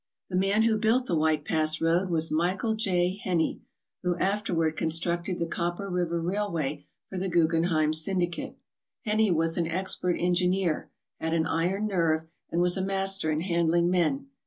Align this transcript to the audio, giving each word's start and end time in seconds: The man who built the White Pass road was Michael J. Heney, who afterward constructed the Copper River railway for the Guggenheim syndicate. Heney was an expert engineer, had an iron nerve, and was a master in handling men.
The 0.31 0.35
man 0.35 0.63
who 0.63 0.79
built 0.79 1.05
the 1.05 1.15
White 1.15 1.45
Pass 1.45 1.79
road 1.79 2.09
was 2.09 2.31
Michael 2.31 2.73
J. 2.73 3.21
Heney, 3.23 3.59
who 4.01 4.17
afterward 4.17 4.75
constructed 4.75 5.37
the 5.37 5.45
Copper 5.45 5.91
River 5.91 6.19
railway 6.19 6.87
for 7.11 7.19
the 7.19 7.29
Guggenheim 7.29 7.93
syndicate. 7.93 8.55
Heney 9.05 9.31
was 9.31 9.57
an 9.59 9.67
expert 9.67 10.15
engineer, 10.19 10.89
had 11.19 11.35
an 11.35 11.45
iron 11.45 11.85
nerve, 11.85 12.23
and 12.49 12.59
was 12.61 12.77
a 12.77 12.83
master 12.83 13.29
in 13.31 13.41
handling 13.41 13.91
men. 13.91 14.29